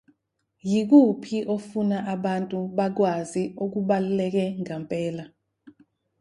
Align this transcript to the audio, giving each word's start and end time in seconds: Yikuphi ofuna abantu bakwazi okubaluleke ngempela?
Yikuphi 0.71 1.37
ofuna 1.55 1.97
abantu 2.13 2.57
bakwazi 2.77 3.43
okubaluleke 3.63 4.45
ngempela? 4.61 5.25